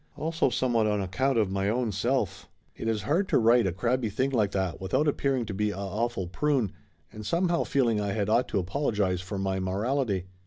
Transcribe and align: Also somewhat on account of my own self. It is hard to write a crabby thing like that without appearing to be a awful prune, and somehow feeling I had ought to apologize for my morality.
Also 0.17 0.49
somewhat 0.49 0.87
on 0.87 0.99
account 0.99 1.37
of 1.37 1.51
my 1.51 1.69
own 1.69 1.91
self. 1.91 2.49
It 2.75 2.87
is 2.87 3.03
hard 3.03 3.29
to 3.29 3.37
write 3.37 3.67
a 3.67 3.71
crabby 3.71 4.09
thing 4.09 4.31
like 4.31 4.49
that 4.51 4.81
without 4.81 5.07
appearing 5.07 5.45
to 5.45 5.53
be 5.53 5.69
a 5.69 5.77
awful 5.77 6.25
prune, 6.25 6.71
and 7.13 7.23
somehow 7.23 7.63
feeling 7.65 8.01
I 8.01 8.13
had 8.13 8.27
ought 8.27 8.47
to 8.47 8.57
apologize 8.57 9.21
for 9.21 9.37
my 9.37 9.59
morality. 9.59 10.25